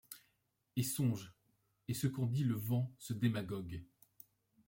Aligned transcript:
Et 0.77 0.81
songe; 0.81 1.31
et 1.87 1.93
ce 1.93 2.07
qu’en 2.07 2.25
dit 2.25 2.43
le 2.43 2.55
vent, 2.55 2.91
ce 2.97 3.13
démagogue; 3.13 3.85